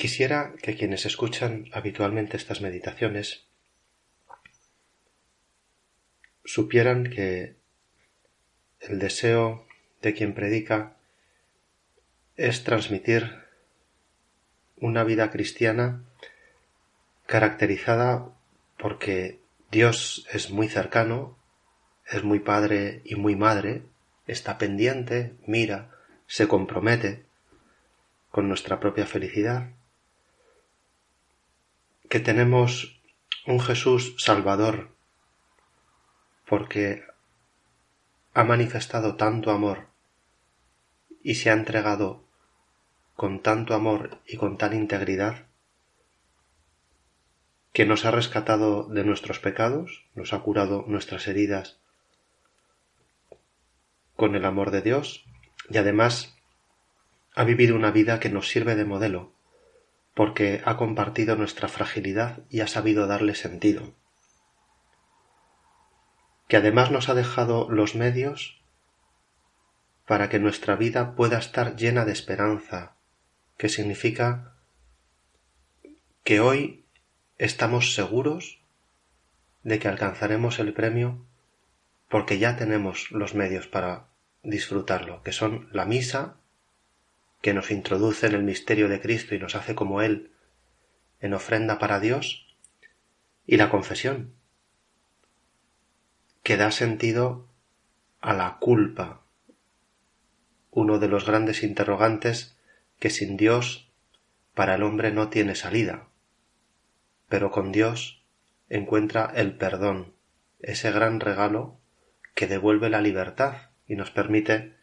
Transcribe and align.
Quisiera 0.00 0.54
que 0.62 0.76
quienes 0.78 1.04
escuchan 1.04 1.66
habitualmente 1.74 2.38
estas 2.38 2.62
meditaciones 2.62 3.44
supieran 6.42 7.10
que 7.10 7.56
el 8.80 8.98
deseo 8.98 9.66
de 10.00 10.14
quien 10.14 10.32
predica 10.32 10.96
es 12.38 12.64
transmitir 12.64 13.44
una 14.78 15.04
vida 15.04 15.30
cristiana 15.30 16.02
caracterizada 17.26 18.34
porque 18.78 19.38
Dios 19.70 20.26
es 20.32 20.48
muy 20.48 20.68
cercano, 20.68 21.36
es 22.06 22.24
muy 22.24 22.38
padre 22.38 23.02
y 23.04 23.16
muy 23.16 23.36
madre, 23.36 23.82
está 24.26 24.56
pendiente, 24.56 25.34
mira, 25.46 25.90
se 26.26 26.48
compromete 26.48 27.26
con 28.30 28.48
nuestra 28.48 28.80
propia 28.80 29.04
felicidad, 29.04 29.74
que 32.10 32.18
tenemos 32.18 33.00
un 33.46 33.60
Jesús 33.60 34.16
Salvador 34.18 34.90
porque 36.44 37.04
ha 38.34 38.42
manifestado 38.42 39.14
tanto 39.14 39.52
amor 39.52 39.86
y 41.22 41.36
se 41.36 41.50
ha 41.50 41.52
entregado 41.52 42.24
con 43.14 43.40
tanto 43.40 43.74
amor 43.74 44.18
y 44.26 44.38
con 44.38 44.58
tal 44.58 44.74
integridad 44.74 45.46
que 47.72 47.86
nos 47.86 48.04
ha 48.04 48.10
rescatado 48.10 48.88
de 48.88 49.04
nuestros 49.04 49.38
pecados, 49.38 50.04
nos 50.16 50.32
ha 50.32 50.40
curado 50.40 50.84
nuestras 50.88 51.28
heridas 51.28 51.78
con 54.16 54.34
el 54.34 54.44
amor 54.44 54.72
de 54.72 54.82
Dios 54.82 55.26
y 55.68 55.78
además 55.78 56.34
ha 57.36 57.44
vivido 57.44 57.76
una 57.76 57.92
vida 57.92 58.18
que 58.18 58.30
nos 58.30 58.48
sirve 58.48 58.74
de 58.74 58.84
modelo 58.84 59.32
porque 60.14 60.62
ha 60.64 60.76
compartido 60.76 61.36
nuestra 61.36 61.68
fragilidad 61.68 62.40
y 62.50 62.60
ha 62.60 62.66
sabido 62.66 63.06
darle 63.06 63.34
sentido. 63.34 63.94
Que 66.48 66.56
además 66.56 66.90
nos 66.90 67.08
ha 67.08 67.14
dejado 67.14 67.70
los 67.70 67.94
medios 67.94 68.60
para 70.06 70.28
que 70.28 70.40
nuestra 70.40 70.74
vida 70.74 71.14
pueda 71.14 71.38
estar 71.38 71.76
llena 71.76 72.04
de 72.04 72.12
esperanza, 72.12 72.96
que 73.56 73.68
significa 73.68 74.54
que 76.24 76.40
hoy 76.40 76.84
estamos 77.38 77.94
seguros 77.94 78.60
de 79.62 79.78
que 79.78 79.88
alcanzaremos 79.88 80.58
el 80.58 80.72
premio 80.72 81.24
porque 82.08 82.38
ya 82.38 82.56
tenemos 82.56 83.12
los 83.12 83.36
medios 83.36 83.68
para 83.68 84.08
disfrutarlo, 84.42 85.22
que 85.22 85.32
son 85.32 85.68
la 85.72 85.84
misa, 85.84 86.39
que 87.40 87.54
nos 87.54 87.70
introduce 87.70 88.26
en 88.26 88.34
el 88.34 88.42
misterio 88.42 88.88
de 88.88 89.00
Cristo 89.00 89.34
y 89.34 89.38
nos 89.38 89.54
hace 89.54 89.74
como 89.74 90.02
Él 90.02 90.30
en 91.20 91.34
ofrenda 91.34 91.78
para 91.78 92.00
Dios, 92.00 92.46
y 93.46 93.56
la 93.56 93.68
confesión, 93.68 94.32
que 96.42 96.56
da 96.56 96.70
sentido 96.70 97.46
a 98.20 98.32
la 98.32 98.58
culpa, 98.58 99.22
uno 100.70 100.98
de 100.98 101.08
los 101.08 101.26
grandes 101.26 101.62
interrogantes 101.62 102.56
que 102.98 103.10
sin 103.10 103.36
Dios 103.36 103.90
para 104.54 104.74
el 104.74 104.82
hombre 104.82 105.10
no 105.10 105.28
tiene 105.28 105.54
salida, 105.54 106.08
pero 107.28 107.50
con 107.50 107.72
Dios 107.72 108.22
encuentra 108.68 109.32
el 109.34 109.56
perdón, 109.56 110.14
ese 110.60 110.90
gran 110.90 111.20
regalo 111.20 111.78
que 112.34 112.46
devuelve 112.46 112.88
la 112.90 113.00
libertad 113.00 113.70
y 113.86 113.96
nos 113.96 114.10
permite 114.10 114.74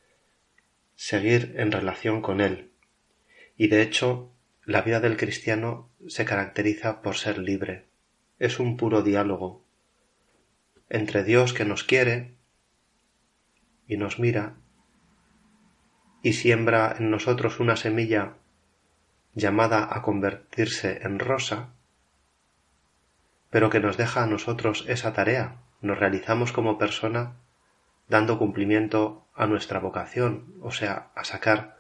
seguir 0.98 1.53
en 1.56 1.72
relación 1.72 2.22
con 2.22 2.42
Él. 2.42 2.72
Y 3.56 3.67
de 3.67 3.81
hecho, 3.81 4.34
la 4.66 4.81
vida 4.81 5.00
del 5.00 5.16
cristiano 5.16 5.89
se 6.08 6.26
caracteriza 6.26 7.02
por 7.02 7.16
ser 7.16 7.38
libre. 7.38 7.86
Es 8.39 8.60
un 8.60 8.76
puro 8.76 9.04
diálogo, 9.04 9.64
entre 10.89 11.23
Dios 11.23 11.54
que 11.54 11.66
nos 11.66 11.83
quiere 11.83 12.33
y 13.88 13.95
nos 13.98 14.20
mira 14.20 14.55
y 16.23 16.33
siembra 16.33 16.95
en 16.98 17.11
nosotros 17.11 17.60
una 17.60 17.77
semilla 17.77 18.33
llamada 19.33 19.88
a 19.89 20.02
convertirse 20.02 20.99
en 21.04 21.20
rosa, 21.20 21.73
pero 23.49 23.70
que 23.70 23.80
nos 23.80 23.98
deja 23.98 24.23
a 24.23 24.27
nosotros 24.27 24.83
esa 24.88 25.14
tarea, 25.14 25.61
nos 25.82 25.99
realizamos 25.99 26.52
como 26.52 26.77
persona 26.77 27.36
dando 28.08 28.38
cumplimiento 28.38 29.28
a 29.36 29.48
nuestra 29.48 29.80
vocación, 29.80 30.54
o 30.62 30.72
sea, 30.72 31.12
a 31.16 31.23
sacar 31.23 31.78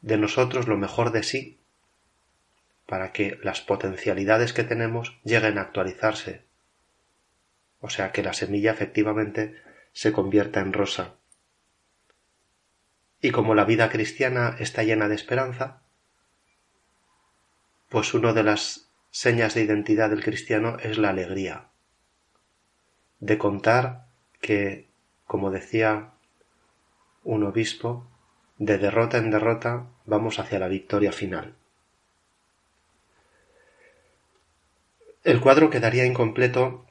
de 0.00 0.16
nosotros 0.16 0.68
lo 0.68 0.76
mejor 0.76 1.12
de 1.12 1.22
sí, 1.22 1.58
para 2.86 3.12
que 3.12 3.38
las 3.42 3.60
potencialidades 3.60 4.52
que 4.52 4.64
tenemos 4.64 5.18
lleguen 5.24 5.58
a 5.58 5.62
actualizarse 5.62 6.46
o 7.80 7.90
sea 7.90 8.12
que 8.12 8.22
la 8.22 8.32
semilla 8.32 8.72
efectivamente 8.72 9.54
se 9.92 10.12
convierta 10.12 10.60
en 10.60 10.72
rosa. 10.72 11.14
Y 13.20 13.30
como 13.30 13.54
la 13.54 13.64
vida 13.64 13.88
cristiana 13.90 14.56
está 14.58 14.82
llena 14.82 15.08
de 15.08 15.14
esperanza, 15.14 15.82
pues 17.88 18.12
una 18.14 18.32
de 18.32 18.42
las 18.42 18.90
señas 19.10 19.54
de 19.54 19.62
identidad 19.62 20.10
del 20.10 20.22
cristiano 20.22 20.78
es 20.82 20.98
la 20.98 21.10
alegría, 21.10 21.68
de 23.20 23.38
contar 23.38 24.08
que, 24.40 24.85
como 25.26 25.50
decía 25.50 26.12
un 27.24 27.42
obispo, 27.42 28.06
de 28.58 28.78
derrota 28.78 29.18
en 29.18 29.30
derrota 29.30 29.86
vamos 30.06 30.38
hacia 30.38 30.58
la 30.58 30.68
victoria 30.68 31.12
final. 31.12 31.54
El 35.24 35.40
cuadro 35.40 35.70
quedaría 35.70 36.06
incompleto 36.06 36.86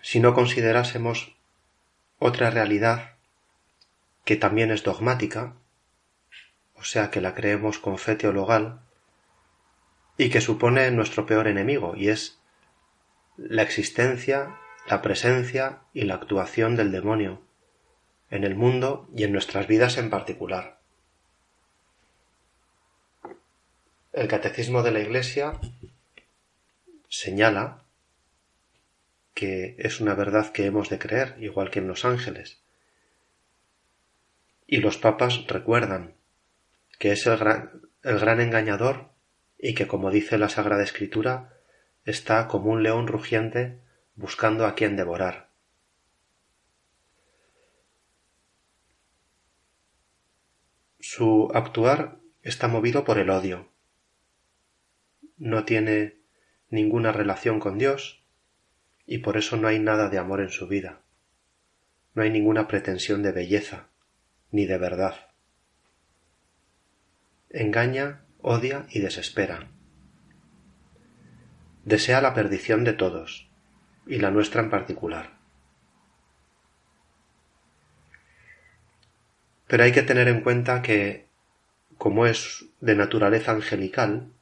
si 0.00 0.20
no 0.20 0.32
considerásemos 0.32 1.34
otra 2.20 2.50
realidad 2.50 3.16
que 4.24 4.36
también 4.36 4.70
es 4.70 4.84
dogmática, 4.84 5.54
o 6.74 6.84
sea 6.84 7.10
que 7.10 7.20
la 7.20 7.34
creemos 7.34 7.78
con 7.78 7.98
fe 7.98 8.14
teologal, 8.14 8.80
y 10.16 10.30
que 10.30 10.40
supone 10.40 10.90
nuestro 10.92 11.26
peor 11.26 11.48
enemigo, 11.48 11.94
y 11.96 12.08
es 12.08 12.38
la 13.36 13.62
existencia, 13.62 14.56
la 14.86 15.02
presencia 15.02 15.80
y 15.92 16.02
la 16.02 16.14
actuación 16.14 16.76
del 16.76 16.92
demonio 16.92 17.47
en 18.30 18.44
el 18.44 18.54
mundo 18.54 19.08
y 19.14 19.24
en 19.24 19.32
nuestras 19.32 19.66
vidas 19.66 19.98
en 19.98 20.10
particular. 20.10 20.78
El 24.12 24.28
Catecismo 24.28 24.82
de 24.82 24.90
la 24.90 25.00
Iglesia 25.00 25.52
señala 27.08 27.82
que 29.34 29.76
es 29.78 30.00
una 30.00 30.14
verdad 30.14 30.50
que 30.50 30.66
hemos 30.66 30.88
de 30.88 30.98
creer, 30.98 31.36
igual 31.38 31.70
que 31.70 31.78
en 31.78 31.86
los 31.86 32.04
ángeles. 32.04 32.58
Y 34.66 34.78
los 34.78 34.98
papas 34.98 35.46
recuerdan 35.46 36.14
que 36.98 37.12
es 37.12 37.26
el 37.26 37.38
gran, 37.38 38.40
engañador 38.40 39.10
y 39.56 39.74
que, 39.74 39.86
como 39.86 40.10
dice 40.10 40.38
la 40.38 40.48
Sagrada 40.48 40.82
Escritura, 40.82 41.54
está 42.04 42.48
como 42.48 42.72
un 42.72 42.82
león 42.82 43.06
rugiente 43.06 43.78
buscando 44.16 44.66
a 44.66 44.74
quien 44.74 44.96
devorar. 44.96 45.47
Su 51.18 51.50
actuar 51.52 52.20
está 52.44 52.68
movido 52.68 53.02
por 53.02 53.18
el 53.18 53.30
odio. 53.30 53.72
No 55.36 55.64
tiene 55.64 56.14
ninguna 56.70 57.10
relación 57.10 57.58
con 57.58 57.76
Dios, 57.76 58.22
y 59.04 59.18
por 59.18 59.36
eso 59.36 59.56
no 59.56 59.66
hay 59.66 59.80
nada 59.80 60.10
de 60.10 60.18
amor 60.18 60.40
en 60.40 60.50
su 60.50 60.68
vida. 60.68 61.00
No 62.14 62.22
hay 62.22 62.30
ninguna 62.30 62.68
pretensión 62.68 63.24
de 63.24 63.32
belleza, 63.32 63.88
ni 64.52 64.64
de 64.64 64.78
verdad. 64.78 65.16
Engaña, 67.50 68.24
odia 68.40 68.86
y 68.88 69.00
desespera. 69.00 69.72
Desea 71.84 72.20
la 72.20 72.32
perdición 72.32 72.84
de 72.84 72.92
todos, 72.92 73.50
y 74.06 74.18
la 74.18 74.30
nuestra 74.30 74.62
en 74.62 74.70
particular. 74.70 75.37
Pero 79.68 79.84
hay 79.84 79.92
que 79.92 80.02
tener 80.02 80.26
en 80.28 80.40
cuenta 80.40 80.82
que, 80.82 81.26
como 81.98 82.26
es 82.26 82.64
de 82.80 82.96
naturaleza 82.96 83.52
angelical, 83.52 84.32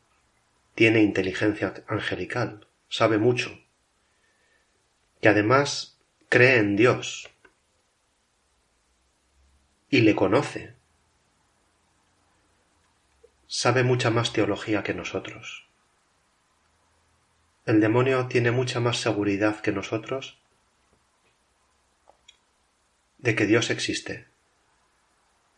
tiene 0.75 1.02
inteligencia 1.02 1.75
angelical, 1.88 2.67
sabe 2.88 3.19
mucho, 3.19 3.58
que 5.20 5.28
además 5.28 5.99
cree 6.28 6.58
en 6.58 6.76
Dios 6.76 7.28
y 9.90 10.02
le 10.02 10.14
conoce. 10.14 10.75
Sabe 13.49 13.82
mucha 13.82 14.11
más 14.11 14.32
teología 14.32 14.82
que 14.82 14.94
nosotros. 14.94 15.67
El 17.64 17.81
demonio 17.81 18.29
tiene 18.29 18.52
mucha 18.52 18.79
más 18.79 18.99
seguridad 18.99 19.61
que 19.61 19.72
nosotros 19.72 20.38
de 23.19 23.34
que 23.34 23.46
Dios 23.46 23.70
existe. 23.70 24.36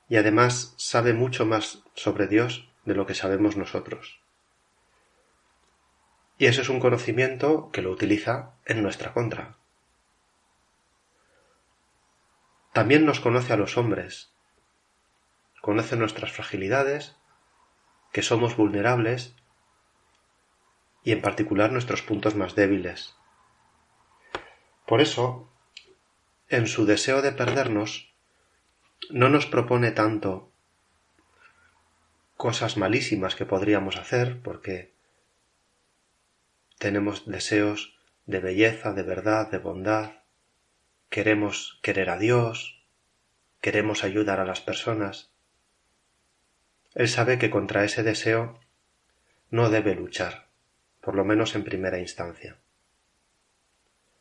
Y 0.09 0.17
además 0.17 0.75
sabe 0.77 1.13
mucho 1.13 1.45
más 1.45 1.83
sobre 1.95 2.27
Dios 2.27 2.69
de 2.85 2.95
lo 2.95 3.07
que 3.07 3.15
sabemos 3.15 3.57
nosotros. 3.57 4.21
Y 6.39 6.47
ese 6.47 6.63
es 6.63 6.69
un 6.69 6.81
conocimiento 6.81 7.71
que 7.73 7.83
lo 7.83 7.91
utiliza 7.91 8.53
en 8.65 8.83
nuestra 8.83 9.13
contra. 9.13 9.57
También 12.73 13.05
nos 13.05 13.19
conoce 13.19 13.53
a 13.53 13.57
los 13.57 13.77
hombres, 13.77 14.31
conoce 15.61 15.97
nuestras 15.97 16.33
fragilidades, 16.33 17.17
que 18.13 18.23
somos 18.23 18.57
vulnerables 18.57 19.35
y 21.03 21.13
en 21.13 21.21
particular 21.21 21.73
nuestros 21.73 22.03
puntos 22.03 22.37
más 22.37 22.55
débiles. 22.55 23.17
Por 24.87 25.01
eso, 25.01 25.51
en 26.49 26.67
su 26.67 26.87
deseo 26.87 27.21
de 27.21 27.33
perdernos, 27.33 28.08
no 29.11 29.29
nos 29.29 29.47
propone 29.47 29.91
tanto 29.91 30.51
cosas 32.37 32.77
malísimas 32.77 33.35
que 33.35 33.47
podríamos 33.47 33.97
hacer, 33.97 34.41
porque 34.43 34.93
tenemos 36.79 37.27
deseos 37.27 37.99
de 38.27 38.39
belleza, 38.41 38.93
de 38.93 39.03
verdad, 39.03 39.51
de 39.51 39.59
bondad, 39.59 40.23
queremos 41.11 41.81
querer 41.83 42.11
a 42.11 42.19
Dios, 42.19 42.85
queremos 43.61 44.05
ayudar 44.05 44.39
a 44.39 44.45
las 44.45 44.61
personas. 44.61 45.31
Él 46.95 47.09
sabe 47.09 47.39
que 47.39 47.51
contra 47.51 47.85
ese 47.85 48.03
deseo 48.03 48.61
no 49.51 49.71
debe 49.71 49.95
luchar, 49.95 50.49
por 51.01 51.17
lo 51.17 51.25
menos 51.25 51.55
en 51.55 51.65
primera 51.65 51.99
instancia. 51.99 52.59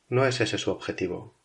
No 0.10 0.26
es 0.26 0.42
ese 0.42 0.58
su 0.58 0.72
objetivo. 0.72 1.36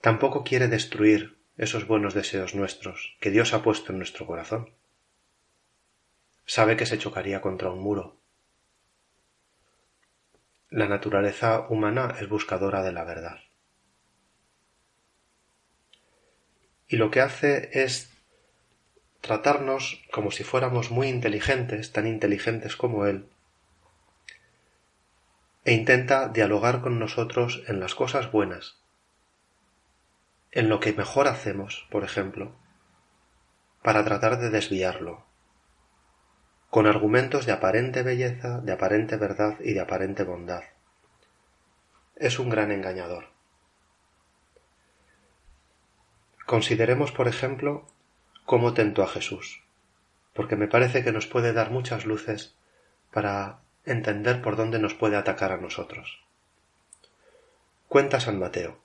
Tampoco 0.00 0.44
quiere 0.44 0.68
destruir 0.68 1.38
esos 1.56 1.86
buenos 1.86 2.14
deseos 2.14 2.54
nuestros 2.54 3.16
que 3.20 3.30
Dios 3.30 3.54
ha 3.54 3.62
puesto 3.62 3.92
en 3.92 3.98
nuestro 3.98 4.26
corazón. 4.26 4.70
Sabe 6.46 6.76
que 6.76 6.86
se 6.86 6.98
chocaría 6.98 7.40
contra 7.40 7.70
un 7.70 7.80
muro. 7.80 8.16
La 10.68 10.88
naturaleza 10.88 11.66
humana 11.68 12.16
es 12.20 12.28
buscadora 12.28 12.82
de 12.82 12.92
la 12.92 13.04
verdad. 13.04 13.38
Y 16.88 16.96
lo 16.96 17.10
que 17.10 17.20
hace 17.20 17.70
es 17.72 18.10
tratarnos 19.20 20.02
como 20.12 20.30
si 20.30 20.44
fuéramos 20.44 20.90
muy 20.90 21.08
inteligentes, 21.08 21.92
tan 21.92 22.06
inteligentes 22.06 22.76
como 22.76 23.06
Él, 23.06 23.26
e 25.64 25.72
intenta 25.72 26.28
dialogar 26.28 26.82
con 26.82 26.98
nosotros 26.98 27.62
en 27.68 27.80
las 27.80 27.94
cosas 27.94 28.30
buenas, 28.30 28.83
en 30.54 30.68
lo 30.68 30.78
que 30.78 30.92
mejor 30.92 31.26
hacemos, 31.26 31.86
por 31.90 32.04
ejemplo, 32.04 32.52
para 33.82 34.04
tratar 34.04 34.38
de 34.38 34.50
desviarlo, 34.50 35.24
con 36.70 36.86
argumentos 36.86 37.44
de 37.44 37.52
aparente 37.52 38.04
belleza, 38.04 38.60
de 38.60 38.72
aparente 38.72 39.16
verdad 39.16 39.58
y 39.60 39.74
de 39.74 39.80
aparente 39.80 40.22
bondad. 40.22 40.62
Es 42.14 42.38
un 42.38 42.50
gran 42.50 42.70
engañador. 42.70 43.26
Consideremos, 46.46 47.10
por 47.10 47.26
ejemplo, 47.26 47.86
cómo 48.44 48.74
tentó 48.74 49.02
a 49.02 49.08
Jesús, 49.08 49.64
porque 50.34 50.54
me 50.54 50.68
parece 50.68 51.02
que 51.02 51.10
nos 51.10 51.26
puede 51.26 51.52
dar 51.52 51.72
muchas 51.72 52.06
luces 52.06 52.54
para 53.10 53.58
entender 53.84 54.40
por 54.40 54.54
dónde 54.54 54.78
nos 54.78 54.94
puede 54.94 55.16
atacar 55.16 55.50
a 55.50 55.56
nosotros. 55.56 56.22
Cuenta 57.88 58.20
San 58.20 58.38
Mateo. 58.38 58.83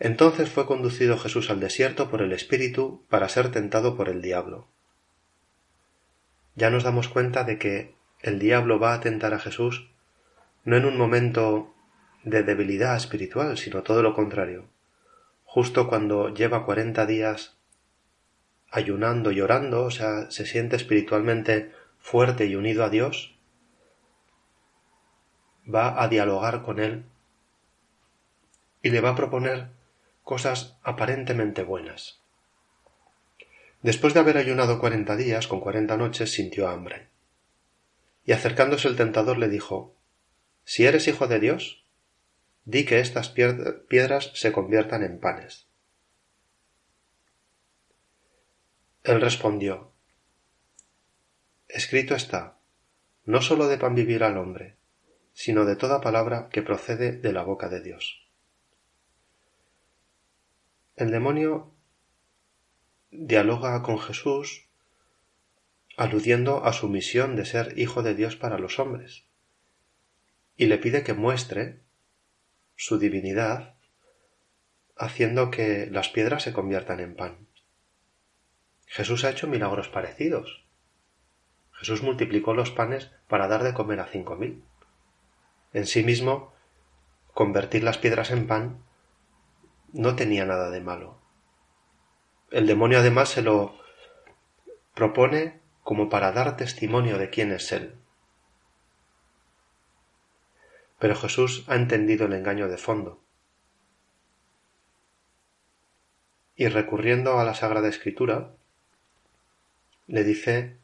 Entonces 0.00 0.48
fue 0.48 0.66
conducido 0.66 1.18
Jesús 1.18 1.50
al 1.50 1.60
desierto 1.60 2.08
por 2.10 2.22
el 2.22 2.32
Espíritu 2.32 3.04
para 3.10 3.28
ser 3.28 3.52
tentado 3.52 3.96
por 3.96 4.08
el 4.08 4.22
diablo. 4.22 4.66
Ya 6.54 6.70
nos 6.70 6.84
damos 6.84 7.08
cuenta 7.08 7.44
de 7.44 7.58
que 7.58 7.94
el 8.20 8.38
diablo 8.38 8.80
va 8.80 8.94
a 8.94 9.00
tentar 9.00 9.34
a 9.34 9.38
Jesús 9.38 9.90
no 10.64 10.76
en 10.76 10.86
un 10.86 10.96
momento 10.96 11.74
de 12.24 12.42
debilidad 12.42 12.96
espiritual, 12.96 13.58
sino 13.58 13.82
todo 13.82 14.02
lo 14.02 14.14
contrario, 14.14 14.68
justo 15.44 15.88
cuando 15.88 16.28
lleva 16.28 16.64
cuarenta 16.64 17.06
días 17.06 17.56
ayunando 18.70 19.32
y 19.32 19.40
orando, 19.40 19.84
o 19.84 19.90
sea, 19.90 20.30
se 20.30 20.46
siente 20.46 20.76
espiritualmente 20.76 21.72
fuerte 21.98 22.46
y 22.46 22.56
unido 22.56 22.84
a 22.84 22.88
Dios, 22.88 23.36
va 25.72 26.02
a 26.02 26.08
dialogar 26.08 26.62
con 26.62 26.78
él 26.78 27.04
y 28.82 28.90
le 28.90 29.00
va 29.00 29.10
a 29.10 29.16
proponer 29.16 29.79
cosas 30.30 30.76
aparentemente 30.84 31.64
buenas. 31.64 32.20
Después 33.82 34.14
de 34.14 34.20
haber 34.20 34.36
ayunado 34.36 34.78
cuarenta 34.78 35.16
días 35.16 35.48
con 35.48 35.58
cuarenta 35.58 35.96
noches 35.96 36.30
sintió 36.30 36.68
hambre. 36.68 37.08
Y 38.24 38.30
acercándose 38.30 38.86
el 38.86 38.94
tentador 38.94 39.38
le 39.38 39.48
dijo 39.48 39.96
Si 40.62 40.86
eres 40.86 41.08
hijo 41.08 41.26
de 41.26 41.40
Dios, 41.40 41.82
di 42.64 42.84
que 42.84 43.00
estas 43.00 43.28
piedras 43.28 44.30
se 44.34 44.52
conviertan 44.52 45.02
en 45.02 45.18
panes. 45.18 45.66
Él 49.02 49.20
respondió 49.20 49.90
Escrito 51.66 52.14
está 52.14 52.56
No 53.24 53.42
sólo 53.42 53.66
de 53.66 53.78
pan 53.78 53.96
vivir 53.96 54.22
al 54.22 54.38
hombre, 54.38 54.76
sino 55.32 55.64
de 55.64 55.74
toda 55.74 56.00
palabra 56.00 56.50
que 56.52 56.62
procede 56.62 57.10
de 57.10 57.32
la 57.32 57.42
boca 57.42 57.68
de 57.68 57.80
Dios. 57.80 58.29
El 60.96 61.10
demonio 61.10 61.72
dialoga 63.10 63.82
con 63.82 63.98
Jesús 63.98 64.66
aludiendo 65.96 66.64
a 66.64 66.72
su 66.72 66.88
misión 66.88 67.36
de 67.36 67.44
ser 67.44 67.78
hijo 67.78 68.02
de 68.02 68.14
Dios 68.14 68.36
para 68.36 68.58
los 68.58 68.78
hombres, 68.78 69.24
y 70.56 70.66
le 70.66 70.78
pide 70.78 71.02
que 71.02 71.12
muestre 71.12 71.80
su 72.74 72.98
divinidad 72.98 73.74
haciendo 74.96 75.50
que 75.50 75.88
las 75.90 76.08
piedras 76.08 76.42
se 76.42 76.52
conviertan 76.52 77.00
en 77.00 77.16
pan. 77.16 77.46
Jesús 78.86 79.24
ha 79.24 79.30
hecho 79.30 79.46
milagros 79.46 79.88
parecidos. 79.88 80.64
Jesús 81.72 82.02
multiplicó 82.02 82.54
los 82.54 82.70
panes 82.70 83.10
para 83.28 83.48
dar 83.48 83.62
de 83.62 83.74
comer 83.74 84.00
a 84.00 84.06
cinco 84.06 84.36
mil. 84.36 84.62
En 85.72 85.86
sí 85.86 86.02
mismo, 86.02 86.52
convertir 87.32 87.82
las 87.82 87.98
piedras 87.98 88.30
en 88.30 88.46
pan 88.46 88.82
no 89.92 90.16
tenía 90.16 90.44
nada 90.44 90.70
de 90.70 90.80
malo. 90.80 91.18
El 92.50 92.66
demonio 92.66 92.98
además 92.98 93.28
se 93.28 93.42
lo 93.42 93.78
propone 94.94 95.60
como 95.82 96.08
para 96.08 96.32
dar 96.32 96.56
testimonio 96.56 97.18
de 97.18 97.30
quién 97.30 97.52
es 97.52 97.70
Él. 97.72 97.94
Pero 100.98 101.14
Jesús 101.16 101.64
ha 101.68 101.76
entendido 101.76 102.26
el 102.26 102.34
engaño 102.34 102.68
de 102.68 102.76
fondo. 102.76 103.22
Y 106.56 106.68
recurriendo 106.68 107.38
a 107.38 107.44
la 107.44 107.54
Sagrada 107.54 107.88
Escritura, 107.88 108.52
le 110.06 110.24
dice 110.24 110.76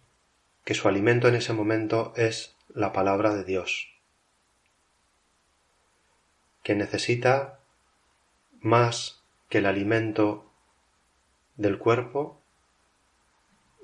que 0.64 0.74
su 0.74 0.88
alimento 0.88 1.28
en 1.28 1.34
ese 1.34 1.52
momento 1.52 2.14
es 2.16 2.56
la 2.68 2.92
palabra 2.92 3.34
de 3.34 3.44
Dios 3.44 3.96
que 6.66 6.74
necesita 6.74 7.55
más 8.60 9.22
que 9.48 9.58
el 9.58 9.66
alimento 9.66 10.50
del 11.56 11.78
cuerpo, 11.78 12.40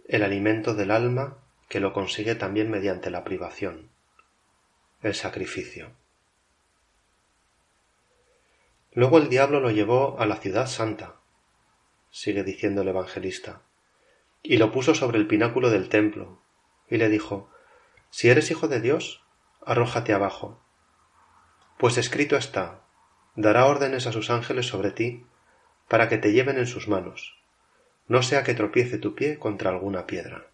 el 0.09 0.23
alimento 0.23 0.75
del 0.75 0.91
alma 0.91 1.38
que 1.69 1.81
lo 1.81 1.93
consigue 1.93 2.35
también 2.35 2.71
mediante 2.71 3.11
la 3.11 3.25
privación, 3.25 3.88
el 5.00 5.14
sacrificio. 5.14 5.93
Luego 8.93 9.19
el 9.19 9.31
diablo 9.31 9.61
lo 9.61 9.71
llevó 9.71 10.21
a 10.21 10.26
la 10.26 10.37
ciudad 10.37 10.67
santa, 10.67 11.17
sigue 12.11 12.45
diciendo 12.45 12.83
el 12.83 12.88
evangelista, 12.88 13.62
y 14.43 14.59
lo 14.59 14.71
puso 14.71 14.95
sobre 14.95 15.19
el 15.19 15.26
pináculo 15.26 15.71
del 15.71 15.88
templo, 15.88 16.43
y 16.91 16.99
le 16.99 17.09
dijo, 17.09 17.49
Si 18.11 18.29
eres 18.29 18.50
hijo 18.50 18.69
de 18.69 18.81
Dios, 18.81 19.25
arrójate 19.64 20.12
abajo, 20.12 20.61
pues 21.79 21.97
escrito 21.97 22.37
está, 22.37 22.83
dará 23.35 23.67
órdenes 23.67 24.07
a 24.07 24.12
sus 24.12 24.31
ángeles 24.31 24.67
sobre 24.67 24.91
ti, 24.91 25.25
para 25.89 26.09
que 26.09 26.19
te 26.19 26.33
lleven 26.33 26.59
en 26.59 26.67
sus 26.67 26.89
manos, 26.89 27.37
no 28.09 28.23
sea 28.23 28.45
que 28.45 28.55
tropiece 28.55 28.99
tu 28.99 29.15
pie 29.15 29.39
contra 29.39 29.71
alguna 29.71 30.07
piedra. 30.07 30.47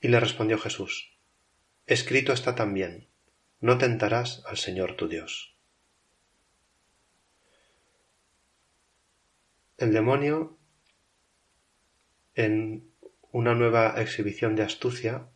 Y 0.00 0.08
le 0.08 0.20
respondió 0.20 0.58
Jesús, 0.58 1.10
escrito 1.86 2.32
está 2.32 2.54
también, 2.54 3.08
no 3.60 3.78
tentarás 3.78 4.44
al 4.46 4.56
Señor 4.56 4.94
tu 4.94 5.08
Dios. 5.08 5.54
El 9.76 9.92
demonio, 9.92 10.56
en 12.34 12.90
una 13.30 13.54
nueva 13.54 14.00
exhibición 14.00 14.56
de 14.56 14.62
astucia, 14.62 15.28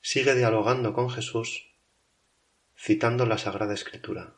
sigue 0.00 0.34
dialogando 0.34 0.92
con 0.92 1.08
Jesús 1.08 1.71
citando 2.84 3.26
la 3.26 3.38
Sagrada 3.38 3.74
Escritura. 3.74 4.34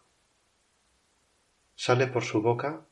Sale 1.76 2.06
por 2.06 2.24
su 2.24 2.42
boca 2.42 2.82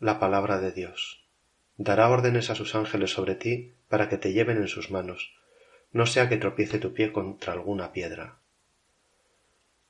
la 0.00 0.18
palabra 0.18 0.58
de 0.60 0.72
Dios. 0.72 1.26
Dará 1.76 2.08
órdenes 2.08 2.48
a 2.48 2.54
sus 2.54 2.74
ángeles 2.74 3.10
sobre 3.10 3.34
ti 3.34 3.74
para 3.90 4.08
que 4.08 4.16
te 4.16 4.32
lleven 4.32 4.56
en 4.56 4.68
sus 4.68 4.90
manos. 4.90 5.34
no 5.92 6.06
sea 6.06 6.30
que 6.30 6.38
tropiece 6.38 6.78
tu 6.78 6.94
pie 6.94 7.12
contra 7.12 7.52
alguna 7.52 7.92
piedra. 7.92 8.38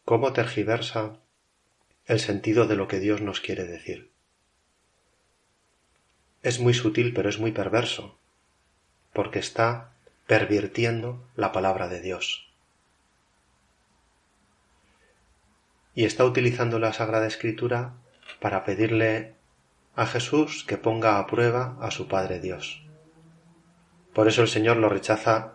¿Cómo 0.05 0.33
tergiversa 0.33 1.21
el 2.07 2.19
sentido 2.19 2.67
de 2.67 2.75
lo 2.75 2.89
que 2.89 2.99
Dios 2.99 3.21
nos 3.21 3.41
quiere 3.41 3.67
decir? 3.67 4.11
Es 6.43 6.59
muy 6.59 6.75
sutil, 6.75 7.15
pero 7.15 7.29
es 7.29 7.39
muy 7.39 7.53
perverso, 7.53 8.19
porque 9.13 9.39
está 9.39 9.93
pervirtiendo 10.27 11.29
la 11.37 11.53
palabra 11.53 11.87
de 11.87 12.01
Dios. 12.01 12.46
Y 15.97 16.05
está 16.05 16.25
utilizando 16.25 16.79
la 16.79 16.93
Sagrada 16.93 17.27
Escritura 17.27 17.95
para 18.39 18.65
pedirle 18.65 19.35
a 19.97 20.07
Jesús 20.07 20.63
que 20.63 20.77
ponga 20.77 21.19
a 21.19 21.27
prueba 21.27 21.79
a 21.81 21.91
su 21.91 22.07
Padre 22.07 22.39
Dios. 22.39 22.87
Por 24.13 24.29
eso 24.29 24.43
el 24.43 24.49
Señor 24.49 24.77
lo 24.77 24.91
rechaza 24.91 25.55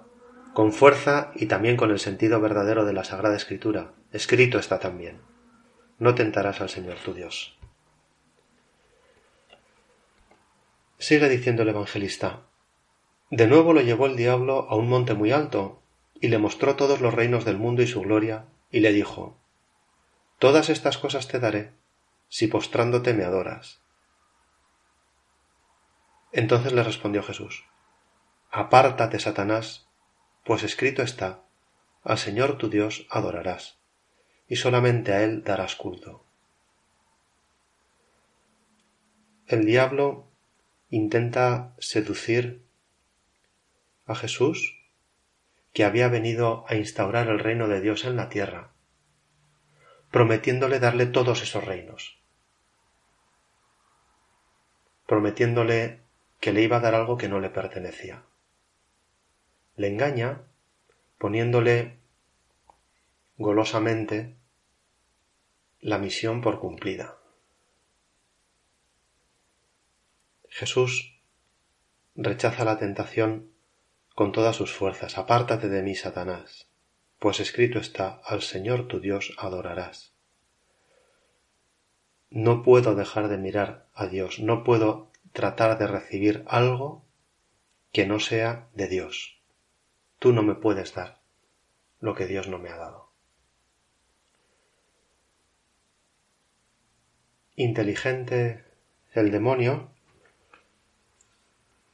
con 0.55 0.73
fuerza 0.73 1.31
y 1.35 1.45
también 1.45 1.77
con 1.77 1.91
el 1.91 1.99
sentido 1.99 2.41
verdadero 2.41 2.85
de 2.85 2.93
la 2.93 3.03
Sagrada 3.03 3.35
Escritura. 3.35 3.93
Escrito 4.11 4.57
está 4.57 4.79
también. 4.79 5.21
No 5.99 6.15
tentarás 6.15 6.59
al 6.59 6.69
Señor 6.69 6.97
tu 6.97 7.13
Dios. 7.13 7.55
Sigue 10.97 11.29
diciendo 11.29 11.61
el 11.61 11.69
evangelista. 11.69 12.41
De 13.29 13.45
nuevo 13.45 13.73
lo 13.73 13.81
llevó 13.81 14.07
el 14.07 14.15
diablo 14.15 14.67
a 14.69 14.75
un 14.75 14.89
monte 14.89 15.13
muy 15.13 15.31
alto, 15.31 15.83
y 16.19 16.29
le 16.29 16.39
mostró 16.39 16.75
todos 16.75 16.99
los 16.99 17.13
reinos 17.13 17.45
del 17.45 17.57
mundo 17.57 17.83
y 17.83 17.87
su 17.87 18.01
gloria, 18.01 18.45
y 18.71 18.79
le 18.79 18.91
dijo 18.91 19.37
Todas 20.41 20.69
estas 20.69 20.97
cosas 20.97 21.27
te 21.27 21.37
daré, 21.37 21.71
si 22.27 22.47
postrándote 22.47 23.13
me 23.13 23.23
adoras. 23.23 23.79
Entonces 26.31 26.73
le 26.73 26.81
respondió 26.81 27.21
Jesús 27.21 27.63
Apártate, 28.49 29.19
Satanás, 29.19 29.87
pues 30.43 30.63
escrito 30.63 31.03
está 31.03 31.43
Al 32.01 32.17
Señor 32.17 32.57
tu 32.57 32.71
Dios 32.71 33.05
adorarás, 33.11 33.77
y 34.47 34.55
solamente 34.55 35.13
a 35.13 35.21
Él 35.21 35.43
darás 35.43 35.75
culto. 35.75 36.25
El 39.45 39.63
diablo 39.63 40.27
intenta 40.89 41.75
seducir 41.77 42.65
a 44.07 44.15
Jesús, 44.15 44.81
que 45.71 45.83
había 45.83 46.07
venido 46.07 46.65
a 46.67 46.73
instaurar 46.77 47.27
el 47.27 47.37
reino 47.37 47.67
de 47.67 47.79
Dios 47.79 48.05
en 48.05 48.15
la 48.15 48.27
tierra, 48.27 48.70
prometiéndole 50.11 50.79
darle 50.79 51.05
todos 51.05 51.41
esos 51.41 51.63
reinos, 51.63 52.19
prometiéndole 55.07 56.01
que 56.39 56.51
le 56.51 56.61
iba 56.61 56.77
a 56.77 56.81
dar 56.81 56.95
algo 56.95 57.17
que 57.17 57.29
no 57.29 57.39
le 57.39 57.49
pertenecía. 57.49 58.23
Le 59.77 59.87
engaña 59.87 60.43
poniéndole 61.17 61.97
golosamente 63.37 64.35
la 65.79 65.97
misión 65.97 66.41
por 66.41 66.59
cumplida. 66.59 67.17
Jesús 70.49 71.17
rechaza 72.15 72.65
la 72.65 72.77
tentación 72.77 73.51
con 74.13 74.31
todas 74.31 74.55
sus 74.55 74.73
fuerzas. 74.73 75.17
Apártate 75.17 75.69
de 75.69 75.81
mí, 75.81 75.95
Satanás, 75.95 76.70
pues 77.21 77.39
escrito 77.39 77.77
está, 77.77 78.19
al 78.25 78.41
Señor 78.41 78.87
tu 78.87 78.99
Dios 78.99 79.35
adorarás. 79.37 80.11
No 82.31 82.63
puedo 82.63 82.95
dejar 82.95 83.27
de 83.27 83.37
mirar 83.37 83.85
a 83.93 84.07
Dios, 84.07 84.39
no 84.39 84.63
puedo 84.63 85.11
tratar 85.31 85.77
de 85.77 85.85
recibir 85.85 86.43
algo 86.47 87.05
que 87.91 88.07
no 88.07 88.19
sea 88.19 88.69
de 88.73 88.87
Dios. 88.87 89.39
Tú 90.17 90.33
no 90.33 90.41
me 90.41 90.55
puedes 90.55 90.95
dar 90.95 91.21
lo 91.99 92.15
que 92.15 92.25
Dios 92.25 92.47
no 92.47 92.57
me 92.57 92.69
ha 92.69 92.77
dado. 92.77 93.11
Inteligente 97.55 98.65
el 99.13 99.29
demonio 99.29 99.91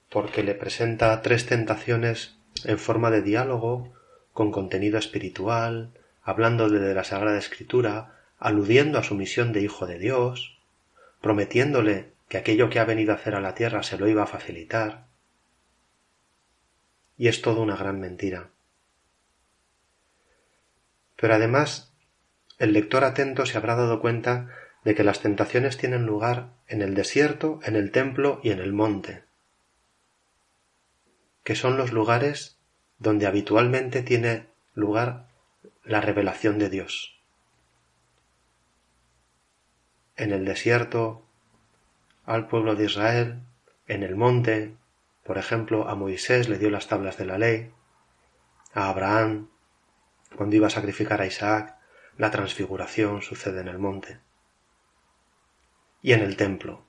porque 0.09 0.41
le 0.41 0.55
presenta 0.55 1.21
tres 1.21 1.47
tentaciones 1.47 2.39
en 2.63 2.79
forma 2.79 3.11
de 3.11 3.21
diálogo, 3.21 3.96
con 4.37 4.51
contenido 4.51 4.99
espiritual, 4.99 5.89
hablando 6.21 6.69
de 6.69 6.93
la 6.93 7.03
Sagrada 7.03 7.39
Escritura, 7.39 8.19
aludiendo 8.37 8.99
a 8.99 9.03
su 9.03 9.15
misión 9.15 9.51
de 9.51 9.61
Hijo 9.63 9.87
de 9.87 9.97
Dios, 9.97 10.59
prometiéndole 11.21 12.11
que 12.29 12.37
aquello 12.37 12.69
que 12.69 12.77
ha 12.77 12.85
venido 12.85 13.13
a 13.13 13.15
hacer 13.15 13.33
a 13.33 13.41
la 13.41 13.55
tierra 13.55 13.81
se 13.81 13.97
lo 13.97 14.07
iba 14.07 14.21
a 14.21 14.27
facilitar. 14.27 15.07
Y 17.17 17.29
es 17.29 17.41
todo 17.41 17.63
una 17.63 17.75
gran 17.77 17.99
mentira. 17.99 18.51
Pero 21.15 21.33
además, 21.33 21.91
el 22.59 22.73
lector 22.73 23.05
atento 23.05 23.47
se 23.47 23.57
habrá 23.57 23.75
dado 23.75 23.99
cuenta 23.99 24.51
de 24.83 24.93
que 24.93 25.03
las 25.03 25.21
tentaciones 25.21 25.77
tienen 25.77 26.05
lugar 26.05 26.49
en 26.67 26.83
el 26.83 26.93
desierto, 26.93 27.59
en 27.63 27.75
el 27.75 27.89
templo 27.89 28.39
y 28.43 28.51
en 28.51 28.59
el 28.59 28.71
monte, 28.71 29.23
que 31.43 31.55
son 31.55 31.75
los 31.75 31.91
lugares 31.91 32.56
donde 32.99 33.27
habitualmente 33.27 34.01
tiene 34.01 34.47
lugar 34.73 35.27
la 35.83 36.01
revelación 36.01 36.59
de 36.59 36.69
Dios. 36.69 37.19
En 40.15 40.31
el 40.31 40.45
desierto 40.45 41.25
al 42.25 42.47
pueblo 42.47 42.75
de 42.75 42.85
Israel, 42.85 43.41
en 43.87 44.03
el 44.03 44.15
monte, 44.15 44.75
por 45.23 45.37
ejemplo, 45.37 45.87
a 45.87 45.95
Moisés 45.95 46.49
le 46.49 46.57
dio 46.57 46.69
las 46.69 46.87
tablas 46.87 47.17
de 47.17 47.25
la 47.25 47.37
ley, 47.37 47.71
a 48.73 48.89
Abraham, 48.89 49.49
cuando 50.35 50.55
iba 50.55 50.67
a 50.67 50.71
sacrificar 50.71 51.21
a 51.21 51.25
Isaac, 51.25 51.77
la 52.17 52.31
transfiguración 52.31 53.21
sucede 53.21 53.61
en 53.61 53.67
el 53.67 53.79
monte. 53.79 54.19
Y 56.01 56.13
en 56.13 56.21
el 56.21 56.35
templo. 56.35 56.85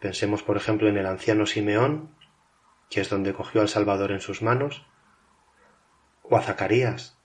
Pensemos, 0.00 0.42
por 0.42 0.56
ejemplo, 0.56 0.88
en 0.88 0.98
el 0.98 1.06
anciano 1.06 1.46
Simeón, 1.46 2.15
que 2.90 3.00
es 3.00 3.10
donde 3.10 3.34
cogió 3.34 3.60
al 3.60 3.68
Salvador 3.68 4.12
en 4.12 4.20
sus 4.20 4.42
manos, 4.42 4.86
o 6.22 6.36
a 6.36 6.42
Zacarías, 6.42 7.18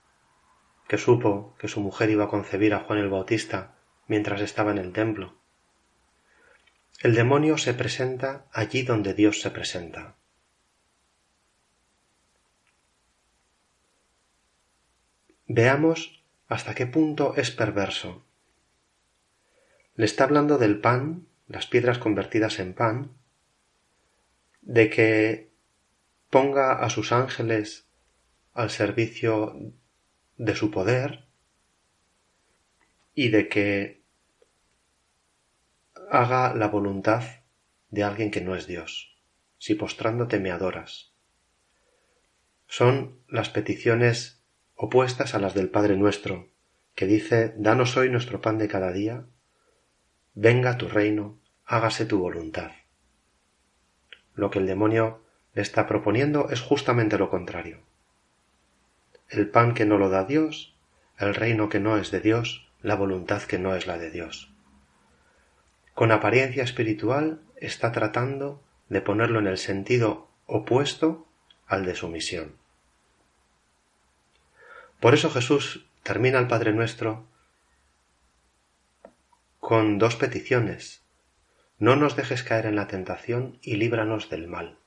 que 0.88 0.98
supo 0.98 1.54
que 1.58 1.68
su 1.68 1.80
mujer 1.80 2.10
iba 2.10 2.24
a 2.24 2.28
concebir 2.28 2.74
a 2.74 2.80
Juan 2.80 2.98
el 2.98 3.08
Bautista 3.08 3.74
mientras 4.06 4.40
estaba 4.40 4.72
en 4.72 4.78
el 4.78 4.92
templo. 4.92 5.34
El 7.00 7.14
demonio 7.14 7.58
se 7.58 7.74
presenta 7.74 8.46
allí 8.52 8.82
donde 8.82 9.14
Dios 9.14 9.40
se 9.40 9.50
presenta. 9.50 10.16
Veamos 15.46 16.22
hasta 16.48 16.74
qué 16.74 16.86
punto 16.86 17.34
es 17.36 17.50
perverso. 17.50 18.24
Le 19.96 20.04
está 20.04 20.24
hablando 20.24 20.58
del 20.58 20.80
pan, 20.80 21.26
las 21.48 21.66
piedras 21.66 21.98
convertidas 21.98 22.58
en 22.58 22.72
pan, 22.72 23.12
de 24.62 24.88
que 24.88 25.51
ponga 26.32 26.72
a 26.72 26.88
sus 26.88 27.12
ángeles 27.12 27.90
al 28.54 28.70
servicio 28.70 29.54
de 30.38 30.56
su 30.56 30.70
poder 30.70 31.26
y 33.14 33.28
de 33.28 33.50
que 33.50 34.02
haga 36.10 36.54
la 36.54 36.68
voluntad 36.68 37.22
de 37.90 38.02
alguien 38.02 38.30
que 38.30 38.40
no 38.40 38.56
es 38.56 38.66
Dios, 38.66 39.14
si 39.58 39.74
postrándote 39.74 40.40
me 40.40 40.50
adoras. 40.50 41.12
Son 42.66 43.20
las 43.28 43.50
peticiones 43.50 44.42
opuestas 44.74 45.34
a 45.34 45.38
las 45.38 45.52
del 45.52 45.68
Padre 45.68 45.98
nuestro, 45.98 46.48
que 46.94 47.04
dice 47.04 47.52
Danos 47.58 47.94
hoy 47.98 48.08
nuestro 48.08 48.40
pan 48.40 48.56
de 48.56 48.68
cada 48.68 48.90
día, 48.90 49.26
venga 50.32 50.78
tu 50.78 50.88
reino, 50.88 51.38
hágase 51.66 52.06
tu 52.06 52.18
voluntad. 52.18 52.70
Lo 54.32 54.50
que 54.50 54.60
el 54.60 54.66
demonio 54.66 55.22
está 55.54 55.86
proponiendo 55.86 56.48
es 56.50 56.60
justamente 56.60 57.18
lo 57.18 57.30
contrario. 57.30 57.80
El 59.28 59.48
pan 59.48 59.74
que 59.74 59.84
no 59.84 59.98
lo 59.98 60.08
da 60.08 60.24
Dios, 60.24 60.74
el 61.18 61.34
reino 61.34 61.68
que 61.68 61.80
no 61.80 61.96
es 61.96 62.10
de 62.10 62.20
Dios, 62.20 62.68
la 62.80 62.96
voluntad 62.96 63.42
que 63.42 63.58
no 63.58 63.74
es 63.74 63.86
la 63.86 63.98
de 63.98 64.10
Dios 64.10 64.52
con 65.94 66.10
apariencia 66.10 66.62
espiritual 66.62 67.40
está 67.56 67.92
tratando 67.92 68.62
de 68.88 69.00
ponerlo 69.00 69.38
en 69.38 69.46
el 69.46 69.58
sentido 69.58 70.28
opuesto 70.46 71.26
al 71.66 71.84
de 71.84 71.94
su 71.94 72.08
misión. 72.08 72.56
Por 75.00 75.14
eso 75.14 75.30
Jesús 75.30 75.86
termina 76.02 76.38
el 76.38 76.48
Padre 76.48 76.72
Nuestro 76.72 77.26
con 79.60 79.98
dos 79.98 80.16
peticiones. 80.16 81.02
No 81.78 81.96
nos 81.96 82.16
dejes 82.16 82.42
caer 82.42 82.66
en 82.66 82.76
la 82.76 82.86
tentación 82.86 83.58
y 83.62 83.76
líbranos 83.76 84.28
del 84.30 84.48
mal. 84.48 84.78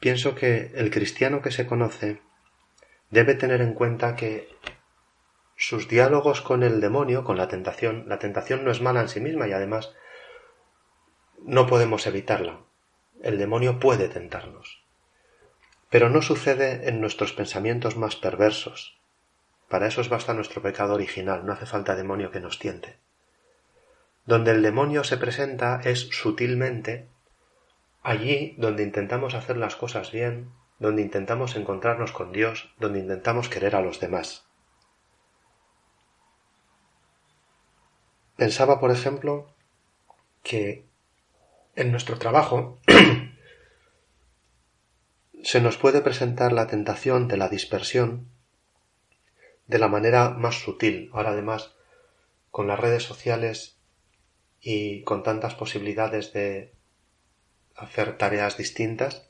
Pienso 0.00 0.34
que 0.34 0.72
el 0.74 0.90
cristiano 0.90 1.42
que 1.42 1.50
se 1.50 1.66
conoce 1.66 2.20
debe 3.10 3.34
tener 3.34 3.60
en 3.60 3.74
cuenta 3.74 4.14
que 4.14 4.48
sus 5.56 5.88
diálogos 5.88 6.40
con 6.40 6.62
el 6.62 6.80
demonio, 6.80 7.24
con 7.24 7.36
la 7.36 7.48
tentación, 7.48 8.04
la 8.08 8.20
tentación 8.20 8.64
no 8.64 8.70
es 8.70 8.80
mala 8.80 9.00
en 9.00 9.08
sí 9.08 9.20
misma 9.20 9.48
y 9.48 9.52
además 9.52 9.92
no 11.42 11.66
podemos 11.66 12.06
evitarla. 12.06 12.60
El 13.22 13.38
demonio 13.38 13.80
puede 13.80 14.08
tentarnos. 14.08 14.84
Pero 15.90 16.10
no 16.10 16.22
sucede 16.22 16.88
en 16.88 17.00
nuestros 17.00 17.32
pensamientos 17.32 17.96
más 17.96 18.14
perversos. 18.14 19.00
Para 19.68 19.88
eso 19.88 20.00
es 20.00 20.08
basta 20.08 20.32
nuestro 20.32 20.62
pecado 20.62 20.94
original, 20.94 21.44
no 21.44 21.52
hace 21.52 21.66
falta 21.66 21.96
demonio 21.96 22.30
que 22.30 22.40
nos 22.40 22.60
tiente. 22.60 22.98
Donde 24.26 24.52
el 24.52 24.62
demonio 24.62 25.02
se 25.02 25.16
presenta 25.16 25.80
es 25.84 26.08
sutilmente 26.10 27.08
allí 28.02 28.54
donde 28.58 28.82
intentamos 28.82 29.34
hacer 29.34 29.56
las 29.56 29.76
cosas 29.76 30.12
bien, 30.12 30.52
donde 30.78 31.02
intentamos 31.02 31.56
encontrarnos 31.56 32.12
con 32.12 32.32
Dios, 32.32 32.72
donde 32.78 33.00
intentamos 33.00 33.48
querer 33.48 33.76
a 33.76 33.80
los 33.80 34.00
demás. 34.00 34.46
Pensaba, 38.36 38.78
por 38.78 38.92
ejemplo, 38.92 39.52
que 40.44 40.86
en 41.74 41.90
nuestro 41.90 42.18
trabajo 42.18 42.78
se 45.42 45.60
nos 45.60 45.76
puede 45.76 46.00
presentar 46.00 46.52
la 46.52 46.68
tentación 46.68 47.26
de 47.26 47.36
la 47.36 47.48
dispersión 47.48 48.28
de 49.66 49.78
la 49.78 49.88
manera 49.88 50.30
más 50.30 50.56
sutil. 50.56 51.10
Ahora 51.12 51.30
además, 51.30 51.74
con 52.50 52.66
las 52.66 52.80
redes 52.80 53.02
sociales 53.02 53.78
y 54.60 55.02
con 55.02 55.22
tantas 55.22 55.54
posibilidades 55.54 56.32
de 56.32 56.72
hacer 57.78 58.18
tareas 58.18 58.56
distintas, 58.56 59.28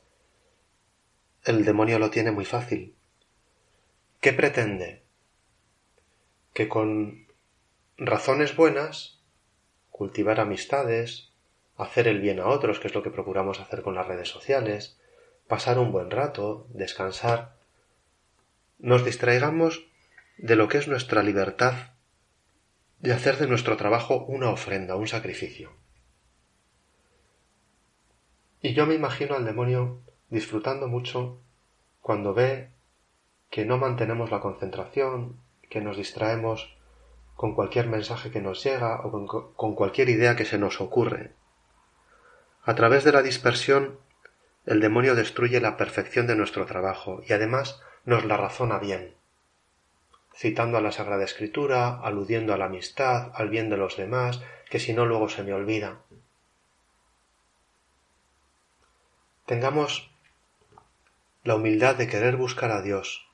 el 1.45 1.63
demonio 1.63 1.99
lo 1.99 2.09
tiene 2.09 2.31
muy 2.31 2.45
fácil. 2.45 2.95
¿Qué 4.19 4.33
pretende? 4.33 5.03
Que 6.53 6.67
con 6.67 7.27
razones 7.97 8.55
buenas, 8.55 9.19
cultivar 9.91 10.39
amistades, 10.39 11.29
hacer 11.77 12.07
el 12.07 12.19
bien 12.19 12.39
a 12.39 12.47
otros, 12.47 12.79
que 12.79 12.87
es 12.87 12.95
lo 12.95 13.03
que 13.03 13.11
procuramos 13.11 13.59
hacer 13.59 13.81
con 13.81 13.95
las 13.95 14.07
redes 14.07 14.27
sociales, 14.27 14.97
pasar 15.47 15.79
un 15.79 15.91
buen 15.91 16.11
rato, 16.11 16.67
descansar, 16.69 17.55
nos 18.77 19.05
distraigamos 19.05 19.85
de 20.37 20.55
lo 20.55 20.67
que 20.67 20.77
es 20.77 20.87
nuestra 20.87 21.23
libertad 21.23 21.73
de 22.99 23.13
hacer 23.13 23.37
de 23.37 23.47
nuestro 23.47 23.77
trabajo 23.77 24.25
una 24.25 24.49
ofrenda, 24.49 24.95
un 24.95 25.07
sacrificio. 25.07 25.71
Y 28.61 28.73
yo 28.73 28.85
me 28.85 28.95
imagino 28.95 29.35
al 29.35 29.45
demonio 29.45 30.01
disfrutando 30.29 30.87
mucho 30.87 31.39
cuando 32.01 32.33
ve 32.33 32.69
que 33.49 33.65
no 33.65 33.77
mantenemos 33.77 34.31
la 34.31 34.41
concentración, 34.41 35.39
que 35.69 35.81
nos 35.81 35.97
distraemos 35.97 36.75
con 37.35 37.55
cualquier 37.55 37.87
mensaje 37.87 38.31
que 38.31 38.41
nos 38.41 38.63
llega 38.63 38.99
o 39.01 39.11
con, 39.11 39.27
con, 39.53 39.75
cualquier 39.75 40.09
idea 40.09 40.35
que 40.35 40.45
se 40.45 40.57
nos 40.57 40.81
ocurre. 40.81 41.31
A 42.63 42.75
través 42.75 43.05
de 43.05 43.13
la 43.13 43.21
dispersión, 43.21 43.97
el 44.65 44.81
demonio 44.81 45.15
destruye 45.15 45.61
la 45.61 45.77
perfección 45.77 46.27
de 46.27 46.35
nuestro 46.35 46.65
trabajo 46.65 47.21
y 47.27 47.31
además 47.31 47.81
nos 48.03 48.25
la 48.25 48.35
razona 48.35 48.77
bien, 48.77 49.15
citando 50.35 50.77
a 50.77 50.81
la 50.81 50.91
Sagrada 50.91 51.23
Escritura, 51.23 51.99
aludiendo 52.01 52.53
a 52.53 52.57
la 52.57 52.65
amistad, 52.65 53.31
al 53.33 53.49
bien 53.49 53.69
de 53.69 53.77
los 53.77 53.95
demás, 53.95 54.41
que 54.69 54.79
si 54.79 54.93
no 54.93 55.05
luego 55.05 55.29
se 55.29 55.43
me 55.43 55.53
olvida. 55.53 56.01
Tengamos 59.49 60.11
la 61.43 61.55
humildad 61.55 61.95
de 61.95 62.07
querer 62.07 62.35
buscar 62.35 62.69
a 62.69 62.83
Dios. 62.83 63.27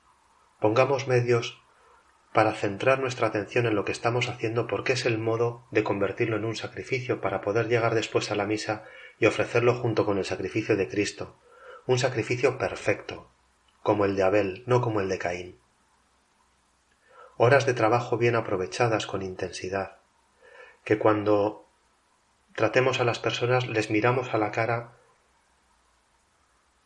Pongamos 0.60 1.08
medios 1.08 1.60
para 2.32 2.54
centrar 2.54 3.00
nuestra 3.00 3.26
atención 3.26 3.66
en 3.66 3.74
lo 3.74 3.84
que 3.84 3.92
estamos 3.92 4.30
haciendo 4.30 4.66
porque 4.66 4.94
es 4.94 5.04
el 5.04 5.18
modo 5.18 5.66
de 5.72 5.84
convertirlo 5.84 6.38
en 6.38 6.46
un 6.46 6.56
sacrificio 6.56 7.20
para 7.20 7.42
poder 7.42 7.68
llegar 7.68 7.94
después 7.94 8.30
a 8.30 8.34
la 8.34 8.46
misa 8.46 8.84
y 9.18 9.26
ofrecerlo 9.26 9.74
junto 9.74 10.06
con 10.06 10.16
el 10.16 10.24
sacrificio 10.24 10.74
de 10.74 10.88
Cristo, 10.88 11.38
un 11.84 11.98
sacrificio 11.98 12.56
perfecto, 12.56 13.30
como 13.82 14.06
el 14.06 14.16
de 14.16 14.22
Abel, 14.22 14.62
no 14.64 14.80
como 14.80 15.02
el 15.02 15.10
de 15.10 15.18
Caín. 15.18 15.60
Horas 17.36 17.66
de 17.66 17.74
trabajo 17.74 18.16
bien 18.16 18.36
aprovechadas 18.36 19.06
con 19.06 19.20
intensidad, 19.20 19.98
que 20.82 20.98
cuando 20.98 21.68
tratemos 22.54 23.00
a 23.00 23.04
las 23.04 23.18
personas 23.18 23.68
les 23.68 23.90
miramos 23.90 24.32
a 24.32 24.38
la 24.38 24.50
cara 24.50 24.96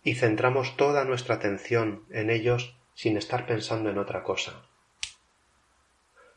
y 0.02 0.14
centramos 0.14 0.76
toda 0.76 1.04
nuestra 1.04 1.36
atención 1.36 2.04
en 2.10 2.30
ellos 2.30 2.76
sin 2.94 3.16
estar 3.16 3.46
pensando 3.46 3.90
en 3.90 3.98
otra 3.98 4.22
cosa. 4.22 4.62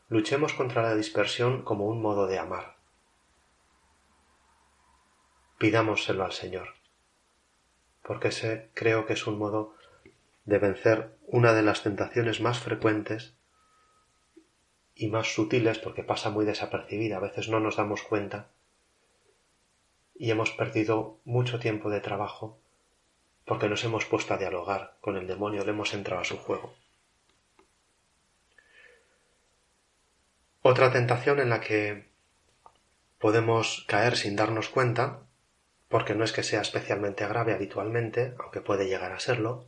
Luchemos 0.08 0.52
contra 0.52 0.82
la 0.82 0.94
dispersión 0.94 1.62
como 1.62 1.86
un 1.86 2.02
modo 2.02 2.26
de 2.26 2.38
amar. 2.38 2.76
Pidámoselo 5.58 6.24
al 6.24 6.32
Señor, 6.32 6.74
porque 8.02 8.28
ese 8.28 8.70
creo 8.74 9.06
que 9.06 9.14
es 9.14 9.26
un 9.26 9.38
modo 9.38 9.74
de 10.44 10.58
vencer 10.58 11.16
una 11.26 11.54
de 11.54 11.62
las 11.62 11.82
tentaciones 11.82 12.40
más 12.40 12.58
frecuentes 12.58 13.34
y 14.94 15.08
más 15.08 15.34
sutiles, 15.34 15.78
porque 15.78 16.04
pasa 16.04 16.30
muy 16.30 16.44
desapercibida, 16.44 17.16
a 17.16 17.20
veces 17.20 17.48
no 17.48 17.60
nos 17.60 17.76
damos 17.76 18.02
cuenta 18.02 18.50
y 20.14 20.30
hemos 20.30 20.50
perdido 20.52 21.18
mucho 21.24 21.58
tiempo 21.58 21.90
de 21.90 22.00
trabajo 22.00 22.60
porque 23.44 23.68
nos 23.68 23.84
hemos 23.84 24.04
puesto 24.06 24.34
a 24.34 24.38
dialogar 24.38 24.96
con 25.00 25.16
el 25.16 25.26
demonio, 25.26 25.64
le 25.64 25.70
hemos 25.70 25.92
entrado 25.94 26.22
a 26.22 26.24
su 26.24 26.38
juego. 26.38 26.74
Otra 30.62 30.90
tentación 30.90 31.40
en 31.40 31.50
la 31.50 31.60
que 31.60 32.08
podemos 33.18 33.84
caer 33.86 34.16
sin 34.16 34.34
darnos 34.34 34.70
cuenta, 34.70 35.20
porque 35.88 36.14
no 36.14 36.24
es 36.24 36.32
que 36.32 36.42
sea 36.42 36.62
especialmente 36.62 37.26
grave 37.26 37.52
habitualmente, 37.52 38.34
aunque 38.38 38.62
puede 38.62 38.86
llegar 38.86 39.12
a 39.12 39.20
serlo, 39.20 39.66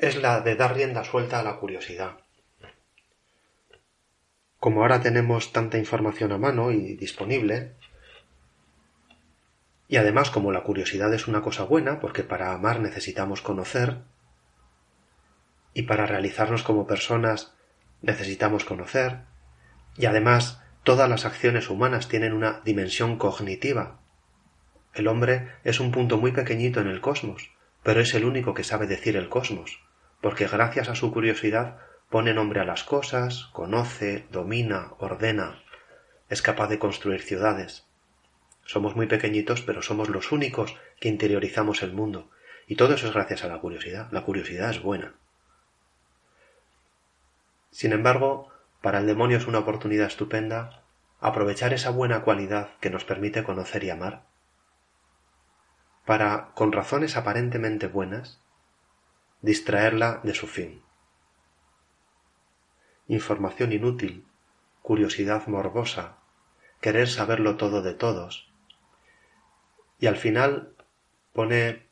es 0.00 0.16
la 0.16 0.40
de 0.40 0.56
dar 0.56 0.74
rienda 0.74 1.04
suelta 1.04 1.40
a 1.40 1.42
la 1.42 1.56
curiosidad. 1.56 2.18
Como 4.58 4.82
ahora 4.82 5.02
tenemos 5.02 5.52
tanta 5.52 5.76
información 5.76 6.32
a 6.32 6.38
mano 6.38 6.70
y 6.70 6.94
disponible, 6.94 7.74
y 9.92 9.98
además, 9.98 10.30
como 10.30 10.52
la 10.52 10.62
curiosidad 10.62 11.12
es 11.12 11.28
una 11.28 11.42
cosa 11.42 11.64
buena, 11.64 12.00
porque 12.00 12.22
para 12.22 12.54
amar 12.54 12.80
necesitamos 12.80 13.42
conocer, 13.42 13.98
y 15.74 15.82
para 15.82 16.06
realizarnos 16.06 16.62
como 16.62 16.86
personas 16.86 17.52
necesitamos 18.00 18.64
conocer, 18.64 19.18
y 19.98 20.06
además 20.06 20.62
todas 20.82 21.10
las 21.10 21.26
acciones 21.26 21.68
humanas 21.68 22.08
tienen 22.08 22.32
una 22.32 22.62
dimensión 22.64 23.18
cognitiva. 23.18 24.00
El 24.94 25.08
hombre 25.08 25.50
es 25.62 25.78
un 25.78 25.92
punto 25.92 26.16
muy 26.16 26.32
pequeñito 26.32 26.80
en 26.80 26.88
el 26.88 27.02
cosmos, 27.02 27.50
pero 27.82 28.00
es 28.00 28.14
el 28.14 28.24
único 28.24 28.54
que 28.54 28.64
sabe 28.64 28.86
decir 28.86 29.14
el 29.18 29.28
cosmos, 29.28 29.78
porque 30.22 30.46
gracias 30.46 30.88
a 30.88 30.94
su 30.94 31.12
curiosidad 31.12 31.76
pone 32.08 32.32
nombre 32.32 32.60
a 32.60 32.64
las 32.64 32.82
cosas, 32.82 33.50
conoce, 33.52 34.24
domina, 34.30 34.94
ordena, 35.00 35.62
es 36.30 36.40
capaz 36.40 36.68
de 36.68 36.78
construir 36.78 37.20
ciudades. 37.20 37.91
Somos 38.64 38.96
muy 38.96 39.06
pequeñitos, 39.06 39.62
pero 39.62 39.82
somos 39.82 40.08
los 40.08 40.32
únicos 40.32 40.76
que 41.00 41.08
interiorizamos 41.08 41.82
el 41.82 41.92
mundo. 41.92 42.30
Y 42.66 42.76
todo 42.76 42.94
eso 42.94 43.06
es 43.08 43.14
gracias 43.14 43.44
a 43.44 43.48
la 43.48 43.58
curiosidad. 43.58 44.08
La 44.12 44.22
curiosidad 44.22 44.70
es 44.70 44.82
buena. 44.82 45.14
Sin 47.70 47.92
embargo, 47.92 48.48
para 48.80 48.98
el 48.98 49.06
demonio 49.06 49.38
es 49.38 49.46
una 49.46 49.60
oportunidad 49.60 50.06
estupenda 50.06 50.82
aprovechar 51.20 51.72
esa 51.72 51.90
buena 51.90 52.22
cualidad 52.22 52.70
que 52.80 52.90
nos 52.90 53.04
permite 53.04 53.44
conocer 53.44 53.84
y 53.84 53.90
amar, 53.90 54.24
para, 56.04 56.50
con 56.54 56.72
razones 56.72 57.16
aparentemente 57.16 57.86
buenas, 57.86 58.40
distraerla 59.40 60.20
de 60.24 60.34
su 60.34 60.48
fin. 60.48 60.82
Información 63.06 63.72
inútil, 63.72 64.26
curiosidad 64.82 65.46
morbosa, 65.46 66.16
querer 66.80 67.08
saberlo 67.08 67.56
todo 67.56 67.82
de 67.82 67.94
todos, 67.94 68.51
y 70.02 70.08
al 70.08 70.16
final 70.16 70.74
pone 71.32 71.86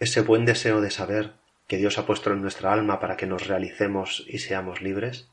ese 0.00 0.22
buen 0.22 0.44
deseo 0.44 0.80
de 0.80 0.90
saber 0.90 1.34
que 1.68 1.76
Dios 1.76 1.96
ha 1.96 2.04
puesto 2.04 2.32
en 2.32 2.42
nuestra 2.42 2.72
alma 2.72 2.98
para 2.98 3.16
que 3.16 3.28
nos 3.28 3.46
realicemos 3.46 4.24
y 4.26 4.40
seamos 4.40 4.82
libres, 4.82 5.30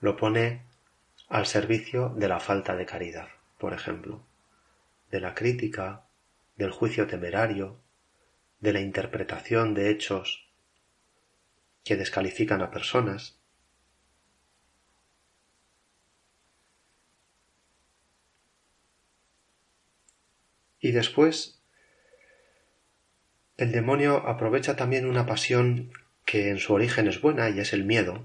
lo 0.00 0.16
pone 0.16 0.62
al 1.28 1.46
servicio 1.46 2.08
de 2.16 2.26
la 2.26 2.40
falta 2.40 2.74
de 2.74 2.86
caridad, 2.86 3.28
por 3.58 3.72
ejemplo, 3.72 4.26
de 5.12 5.20
la 5.20 5.36
crítica, 5.36 6.06
del 6.56 6.72
juicio 6.72 7.06
temerario, 7.06 7.78
de 8.58 8.72
la 8.72 8.80
interpretación 8.80 9.74
de 9.74 9.90
hechos 9.90 10.48
que 11.84 11.94
descalifican 11.94 12.62
a 12.62 12.72
personas, 12.72 13.38
Y 20.84 20.92
después 20.92 21.62
el 23.56 23.72
demonio 23.72 24.28
aprovecha 24.28 24.76
también 24.76 25.06
una 25.06 25.24
pasión 25.24 25.90
que 26.26 26.50
en 26.50 26.58
su 26.58 26.74
origen 26.74 27.08
es 27.08 27.22
buena 27.22 27.48
y 27.48 27.58
es 27.58 27.72
el 27.72 27.84
miedo. 27.84 28.22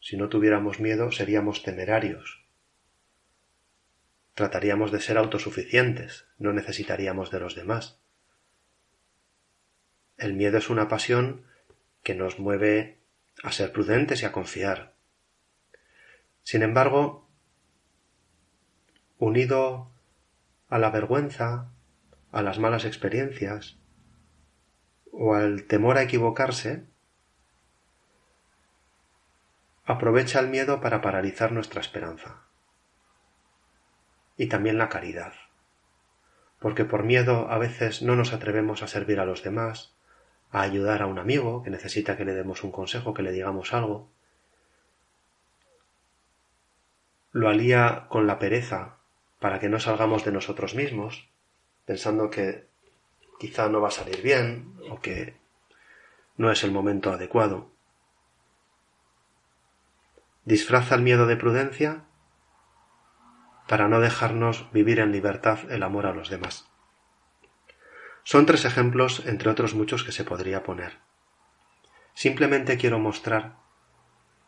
Si 0.00 0.16
no 0.16 0.28
tuviéramos 0.28 0.80
miedo 0.80 1.12
seríamos 1.12 1.62
temerarios. 1.62 2.44
Trataríamos 4.34 4.90
de 4.90 5.00
ser 5.00 5.16
autosuficientes, 5.16 6.26
no 6.38 6.52
necesitaríamos 6.52 7.30
de 7.30 7.38
los 7.38 7.54
demás. 7.54 8.00
El 10.18 10.34
miedo 10.34 10.58
es 10.58 10.70
una 10.70 10.88
pasión 10.88 11.46
que 12.02 12.16
nos 12.16 12.40
mueve 12.40 12.98
a 13.44 13.52
ser 13.52 13.70
prudentes 13.70 14.22
y 14.22 14.24
a 14.24 14.32
confiar. 14.32 14.96
Sin 16.42 16.64
embargo, 16.64 17.28
unido 19.18 19.89
a 20.70 20.78
la 20.78 20.90
vergüenza, 20.90 21.68
a 22.30 22.42
las 22.42 22.58
malas 22.60 22.84
experiencias 22.84 23.76
o 25.12 25.34
al 25.34 25.64
temor 25.64 25.98
a 25.98 26.02
equivocarse, 26.02 26.84
aprovecha 29.84 30.38
el 30.38 30.48
miedo 30.48 30.80
para 30.80 31.02
paralizar 31.02 31.50
nuestra 31.50 31.80
esperanza 31.80 32.44
y 34.36 34.46
también 34.46 34.78
la 34.78 34.88
caridad, 34.88 35.32
porque 36.60 36.84
por 36.84 37.02
miedo 37.02 37.50
a 37.50 37.58
veces 37.58 38.00
no 38.00 38.14
nos 38.14 38.32
atrevemos 38.32 38.84
a 38.84 38.88
servir 38.88 39.18
a 39.18 39.26
los 39.26 39.42
demás, 39.42 39.92
a 40.52 40.60
ayudar 40.62 41.02
a 41.02 41.06
un 41.06 41.18
amigo 41.18 41.64
que 41.64 41.70
necesita 41.70 42.16
que 42.16 42.24
le 42.24 42.34
demos 42.34 42.62
un 42.62 42.70
consejo, 42.70 43.12
que 43.12 43.22
le 43.22 43.32
digamos 43.32 43.74
algo, 43.74 44.08
lo 47.32 47.48
alía 47.48 48.06
con 48.08 48.28
la 48.28 48.38
pereza 48.38 48.99
para 49.40 49.58
que 49.58 49.68
no 49.68 49.80
salgamos 49.80 50.24
de 50.24 50.30
nosotros 50.30 50.74
mismos, 50.76 51.28
pensando 51.86 52.30
que 52.30 52.68
quizá 53.40 53.68
no 53.68 53.80
va 53.80 53.88
a 53.88 53.90
salir 53.90 54.22
bien 54.22 54.74
o 54.90 55.00
que 55.00 55.34
no 56.36 56.52
es 56.52 56.62
el 56.62 56.70
momento 56.70 57.10
adecuado. 57.10 57.72
Disfraza 60.44 60.94
el 60.94 61.02
miedo 61.02 61.26
de 61.26 61.36
prudencia 61.36 62.04
para 63.66 63.88
no 63.88 64.00
dejarnos 64.00 64.70
vivir 64.72 65.00
en 65.00 65.12
libertad 65.12 65.58
el 65.70 65.82
amor 65.82 66.06
a 66.06 66.12
los 66.12 66.28
demás. 66.28 66.68
Son 68.24 68.44
tres 68.44 68.64
ejemplos 68.64 69.22
entre 69.26 69.50
otros 69.50 69.74
muchos 69.74 70.04
que 70.04 70.12
se 70.12 70.24
podría 70.24 70.62
poner. 70.62 70.98
Simplemente 72.14 72.76
quiero 72.76 72.98
mostrar 72.98 73.56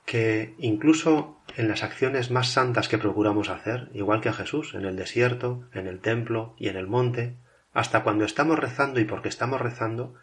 que 0.04 0.54
incluso 0.58 1.41
en 1.56 1.68
las 1.68 1.82
acciones 1.82 2.30
más 2.30 2.48
santas 2.48 2.88
que 2.88 2.98
procuramos 2.98 3.48
hacer, 3.48 3.88
igual 3.92 4.20
que 4.20 4.28
a 4.28 4.32
Jesús, 4.32 4.74
en 4.74 4.84
el 4.84 4.96
desierto, 4.96 5.68
en 5.72 5.86
el 5.86 6.00
templo 6.00 6.54
y 6.58 6.68
en 6.68 6.76
el 6.76 6.86
monte, 6.86 7.36
hasta 7.72 8.02
cuando 8.02 8.24
estamos 8.24 8.58
rezando 8.58 9.00
y 9.00 9.04
porque 9.04 9.28
estamos 9.28 9.60
rezando, 9.60 10.14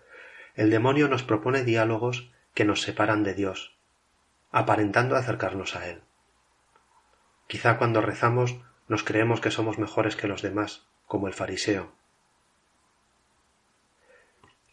el 0.56 0.70
demonio 0.70 1.08
nos 1.08 1.24
propone 1.24 1.64
diálogos 1.64 2.32
que 2.54 2.66
nos 2.66 2.82
separan 2.82 3.24
de 3.24 3.34
Dios, 3.34 3.78
aparentando 4.52 5.16
acercarnos 5.16 5.76
a 5.76 5.88
Él. 5.88 6.02
Quizá 7.48 7.78
cuando 7.78 8.02
rezamos 8.02 8.58
nos 8.88 9.04
creemos 9.04 9.40
que 9.40 9.52
somos 9.52 9.78
mejores 9.78 10.16
que 10.16 10.28
los 10.28 10.42
demás, 10.42 10.88
como 11.06 11.28
el 11.28 11.34
fariseo. 11.34 11.92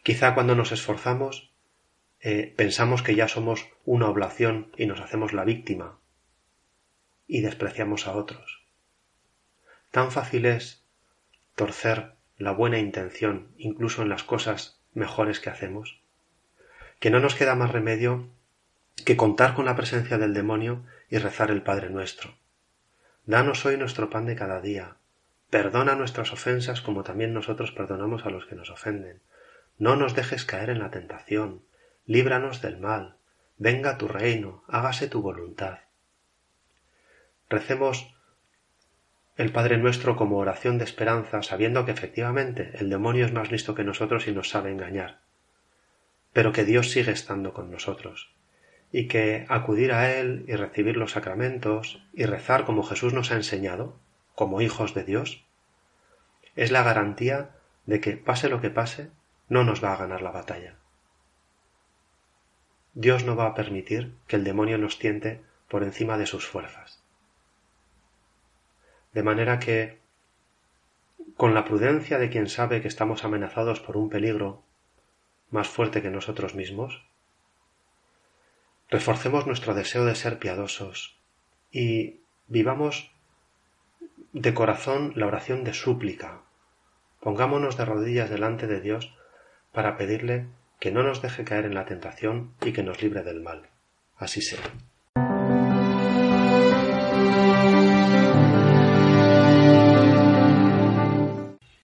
Quizá 0.03 0.33
cuando 0.33 0.55
nos 0.55 0.71
esforzamos 0.71 1.51
eh, 2.21 2.53
pensamos 2.57 3.03
que 3.03 3.15
ya 3.15 3.27
somos 3.27 3.67
una 3.85 4.07
oblación 4.09 4.71
y 4.75 4.87
nos 4.87 4.99
hacemos 5.01 5.33
la 5.33 5.43
víctima 5.43 5.96
y 7.27 7.41
despreciamos 7.41 8.07
a 8.07 8.15
otros. 8.15 8.63
Tan 9.91 10.11
fácil 10.11 10.45
es 10.45 10.83
torcer 11.55 12.13
la 12.37 12.51
buena 12.51 12.79
intención 12.79 13.49
incluso 13.57 14.01
en 14.01 14.09
las 14.09 14.23
cosas 14.23 14.79
mejores 14.93 15.39
que 15.39 15.49
hacemos, 15.49 15.99
que 16.99 17.09
no 17.09 17.19
nos 17.19 17.35
queda 17.35 17.55
más 17.55 17.71
remedio 17.71 18.29
que 19.05 19.17
contar 19.17 19.53
con 19.53 19.65
la 19.65 19.75
presencia 19.75 20.17
del 20.17 20.33
demonio 20.33 20.83
y 21.09 21.17
rezar 21.17 21.51
el 21.51 21.61
Padre 21.61 21.89
nuestro. 21.89 22.35
Danos 23.25 23.65
hoy 23.65 23.77
nuestro 23.77 24.09
pan 24.09 24.25
de 24.25 24.35
cada 24.35 24.61
día. 24.61 24.95
Perdona 25.49 25.95
nuestras 25.95 26.33
ofensas 26.33 26.81
como 26.81 27.03
también 27.03 27.33
nosotros 27.33 27.71
perdonamos 27.71 28.25
a 28.25 28.29
los 28.29 28.45
que 28.45 28.55
nos 28.55 28.69
ofenden. 28.69 29.21
No 29.77 29.95
nos 29.95 30.15
dejes 30.15 30.45
caer 30.45 30.69
en 30.69 30.79
la 30.79 30.91
tentación 30.91 31.61
líbranos 32.07 32.61
del 32.61 32.79
mal, 32.79 33.17
venga 33.57 33.97
tu 33.97 34.07
reino, 34.07 34.63
hágase 34.69 35.09
tu 35.09 35.21
voluntad. 35.21 35.79
Recemos 37.49 38.13
el 39.37 39.51
Padre 39.51 39.77
nuestro 39.77 40.15
como 40.15 40.37
oración 40.37 40.77
de 40.77 40.83
esperanza, 40.83 41.43
sabiendo 41.43 41.85
que 41.85 41.91
efectivamente 41.91 42.71
el 42.73 42.89
demonio 42.89 43.25
es 43.25 43.31
más 43.31 43.51
listo 43.51 43.75
que 43.75 43.83
nosotros 43.83 44.27
y 44.27 44.31
nos 44.31 44.49
sabe 44.49 44.71
engañar, 44.71 45.19
pero 46.33 46.51
que 46.51 46.65
Dios 46.65 46.91
sigue 46.91 47.11
estando 47.11 47.53
con 47.53 47.71
nosotros, 47.71 48.33
y 48.91 49.07
que 49.07 49.45
acudir 49.47 49.93
a 49.93 50.11
Él 50.11 50.43
y 50.47 50.55
recibir 50.55 50.97
los 50.97 51.11
sacramentos 51.11 52.03
y 52.13 52.25
rezar 52.25 52.65
como 52.65 52.83
Jesús 52.83 53.13
nos 53.13 53.31
ha 53.31 53.35
enseñado, 53.35 53.95
como 54.35 54.61
hijos 54.61 54.93
de 54.93 55.03
Dios, 55.03 55.45
es 56.55 56.71
la 56.71 56.83
garantía 56.83 57.51
de 57.85 58.01
que, 58.01 58.17
pase 58.17 58.49
lo 58.49 58.59
que 58.59 58.71
pase, 58.71 59.11
no 59.47 59.63
nos 59.63 59.83
va 59.83 59.93
a 59.93 59.97
ganar 59.97 60.21
la 60.21 60.31
batalla. 60.31 60.75
Dios 62.93 63.23
no 63.23 63.35
va 63.35 63.45
a 63.45 63.55
permitir 63.55 64.15
que 64.27 64.35
el 64.35 64.43
demonio 64.43 64.77
nos 64.79 64.99
tiente 64.99 65.41
por 65.69 65.83
encima 65.83 66.17
de 66.17 66.25
sus 66.25 66.45
fuerzas. 66.47 67.06
De 69.17 69.23
manera 69.23 69.57
que, 69.57 69.97
con 71.37 71.55
la 71.55 71.65
prudencia 71.65 72.19
de 72.19 72.29
quien 72.29 72.47
sabe 72.47 72.83
que 72.83 72.87
estamos 72.87 73.23
amenazados 73.23 73.79
por 73.79 73.97
un 73.97 74.11
peligro 74.11 74.61
más 75.49 75.67
fuerte 75.67 76.03
que 76.03 76.11
nosotros 76.11 76.53
mismos, 76.53 77.03
reforcemos 78.91 79.47
nuestro 79.47 79.73
deseo 79.73 80.05
de 80.05 80.13
ser 80.13 80.37
piadosos 80.37 81.17
y 81.71 82.19
vivamos 82.45 83.09
de 84.33 84.53
corazón 84.53 85.13
la 85.15 85.25
oración 85.25 85.63
de 85.63 85.73
súplica. 85.73 86.43
Pongámonos 87.19 87.75
de 87.75 87.85
rodillas 87.85 88.29
delante 88.29 88.67
de 88.67 88.81
Dios 88.81 89.15
para 89.71 89.97
pedirle 89.97 90.45
que 90.79 90.91
no 90.91 91.01
nos 91.01 91.23
deje 91.23 91.43
caer 91.43 91.65
en 91.65 91.73
la 91.73 91.85
tentación 91.85 92.53
y 92.61 92.71
que 92.71 92.83
nos 92.83 93.01
libre 93.01 93.23
del 93.23 93.41
mal. 93.41 93.67
Así 94.15 94.43
sea. 94.43 94.61